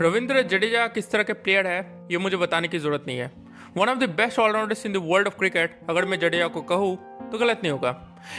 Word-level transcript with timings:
रविंद्र 0.00 0.42
जडेजा 0.42 0.86
किस 0.86 1.10
तरह 1.10 1.22
के 1.22 1.32
प्लेयर 1.32 1.66
है, 1.66 2.08
ये 2.10 2.18
मुझे 2.18 2.36
बताने 2.36 2.68
की 2.68 2.78
ज़रूरत 2.78 3.04
नहीं 3.06 3.18
है। 3.18 3.30
One 3.76 3.88
of 3.88 3.98
the 3.98 4.10
best 4.10 4.38
allrounders 4.38 4.86
in 4.86 4.92
the 4.92 4.96
world 4.96 5.26
of 5.26 5.38
cricket 5.38 5.80
अगर 5.90 6.04
मैं 6.04 6.18
जडेजा 6.18 6.46
को 6.46 6.62
कहूँ 6.62 6.96
तो 7.30 7.38
गलत 7.38 7.60
नहीं 7.62 7.72
होगा। 7.72 7.90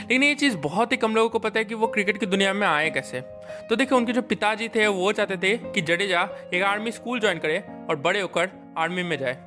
लेकिन 0.02 0.24
ये 0.24 0.36
चीज़ 0.36 0.58
बहुत 0.58 0.92
ही 0.92 0.98
कम 0.98 1.16
लोगों 1.16 1.30
को 1.30 1.40
पता 1.40 1.60
है 1.60 1.66
कि 1.66 1.76
वो 1.76 1.88
क्रिकेट 1.88 2.18
की 2.18 2.26
दुनिया 2.26 2.54
में 2.54 2.68
आए 2.68 2.90
कैसे। 2.90 3.22
तो 3.70 3.76
देखिए, 3.76 3.98
उनके 3.98 4.14
जो 4.14 4.22
पिताजी 4.22 4.68
थे, 4.68 4.88
वो 4.88 5.12
चाहते 5.12 5.38
थे 5.38 5.58
कि 5.58 5.82
जडेजा 5.82 6.30
एक 6.54 6.64
आर्मी 6.64 6.92
स्कूल 6.92 7.20
ज्वाइन 7.20 7.40
करे 7.40 7.64
और 7.90 7.96
बड़े 7.96 8.22
होकर 8.22 8.50
आर्मी 8.78 9.04
में 9.04 9.18
जाए। 9.18 9.38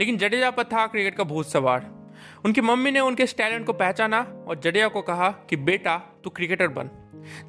लेकिन 0.00 0.16
जडेजा 0.16 0.50
पर 0.50 0.64
था 0.64 0.86
क्रिकेट 0.86 1.14
का 1.14 1.24
भूत 1.24 1.48
सवार। 1.48 1.90
उनकी 2.44 2.60
मम्मी 2.60 2.90
ने 2.90 3.00
उनके 3.00 3.22
इस 3.22 3.36
टैलेंट 3.36 3.66
को 3.66 3.72
पहचाना 3.72 4.44
और 4.48 4.60
जडेजा 4.60 4.88
को 4.88 5.02
कहा 5.02 5.30
कि, 5.30 5.56
बेटा, 5.56 6.20
तू 6.24 6.30
क्रिकेटर 6.30 6.68
बन। 6.68 6.90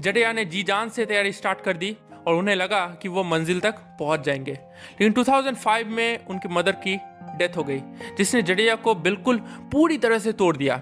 जडेजा 0.02 0.34
ने 0.34 0.45
जी 0.45 0.64
जान 0.64 0.90
से 0.90 1.06
तैयारी 1.06 1.32
स्टार्ट 1.32 1.62
कर 1.62 1.78
दी। 1.78 1.98
और 2.28 2.36
उन्हें 2.36 2.56
लगा 2.56 2.98
कि 3.02 3.08
वो 3.08 3.23
मंजिल 3.23 3.59
तक 3.59 3.72
पहुँच 3.72 4.22
जाएँगे। 4.22 4.52
लेकिन 4.52 5.14
2005 5.14 5.88
में 5.88 6.26
उनकी 6.26 6.50
मदर 6.50 6.72
की 6.72 7.00
डेथ 7.38 7.58
हो 7.58 7.64
गई, 7.64 7.80
जिसने 8.17 8.42
जडेजा 8.42 8.76
को 8.76 8.95
बिल्कुल 8.95 9.38
पूरी 9.40 9.98
तरह 9.98 10.20
से 10.20 10.32
तोड़ 10.32 10.58
दिया। 10.58 10.82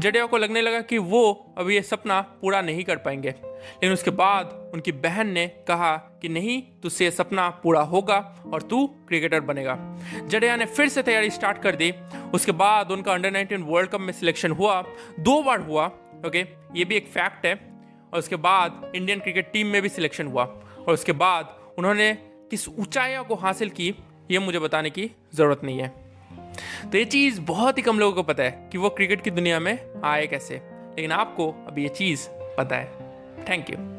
जडेजा 0.00 0.26
को 0.26 0.36
लगने 0.36 0.62
लगा 0.62 0.80
कि 0.80 0.98
वो 0.98 1.54
अब 1.58 1.70
ये 1.70 1.82
सपना 1.82 2.20
पूरा 2.20 2.60
नहीं 2.60 2.84
कर 2.84 2.96
पाएँगे। 2.96 3.28
लेकिन 3.28 3.92
उसके 3.92 4.10
बाद 4.10 4.70
उनकी 4.74 4.92
बहन 4.92 5.28
ने 5.28 5.46
कहा 5.46 5.96
कि 5.96 6.28
नहीं, 6.28 6.62
तुझसे 6.82 7.04
ये 7.04 7.10
सपना 7.10 7.50
पूरा 7.50 7.80
होगा 7.80 8.36
और 8.52 8.62
तू 8.62 8.86
क्रिकेटर 8.86 9.40
बनेगा। 9.40 9.98
जडेजा 10.26 10.56
ने 10.56 10.66
फिर 10.66 10.88
से 10.88 11.02
तैयारी 11.02 11.30
स्टार्ट 11.30 11.58
कर 11.58 11.76
दी। 11.76 11.94
उसके 12.34 12.52
बाद 12.52 12.90
उनका 12.90 13.12
अंडर 13.12 13.30
19 13.30 13.62
वर्ल्ड 13.62 13.90
कप 13.90 14.00
में 14.00 14.12
सिलेक्शन 14.12 14.50
हुआ। 14.50 14.82
दो 15.20 15.42
बार 15.42 15.60
हुआ 15.60 15.86
ओके 16.26 16.38
ये 16.76 16.84
भी 16.84 16.96
एक 16.96 17.06
फैक्ट 17.06 17.46
है। 17.46 17.76
और 18.12 18.18
उसके 18.18 18.36
बाद 18.36 18.92
इंडियन 18.94 19.20
क्रिकेट 19.20 19.52
टीम 19.52 19.66
में 19.66 19.82
भी 19.82 19.88
सिलेक्शन 19.88 20.26
हुआ। 20.26 20.44
और 20.88 20.94
उसके 20.94 21.12
बाद 21.12 21.60
उन्होंने 21.78 22.18
किस 22.50 22.68
ऊंचाइयों 22.68 23.24
को 23.24 23.34
हासिल 23.34 23.70
की, 23.70 23.94
ये 24.30 24.38
मुझे 24.38 24.58
बताने 24.58 24.90
की 24.90 25.10
ज़रूरत 25.34 25.60
नहीं 25.64 25.78
है। 25.78 25.88
तो 26.92 26.98
ये 26.98 27.04
चीज़ 27.04 27.40
बहुत 27.40 27.78
ही 27.78 27.82
कम 27.82 27.98
लोगों 27.98 28.12
को 28.12 28.22
पता 28.22 28.42
है 28.42 28.68
कि 28.72 28.78
वो 28.78 28.90
क्रिकेट 28.90 29.22
की 29.22 29.30
दुनिया 29.30 29.60
में 29.60 30.02
आए 30.04 30.26
कैसे। 30.26 30.54
लेकिन 30.64 31.12
आपको 31.12 31.50
अब 31.68 31.78
ये 31.78 31.88
चीज़ 31.88 32.28
पता 32.30 32.76
है। 32.76 32.92
Thank 33.48 33.70
you. 33.70 33.95